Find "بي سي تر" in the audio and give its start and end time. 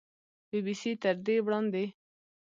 0.65-1.15